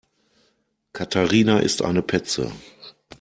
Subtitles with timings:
[0.93, 2.51] Katharina ist eine Petze.